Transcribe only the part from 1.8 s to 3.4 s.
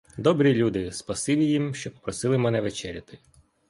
попросили мене вечеряти.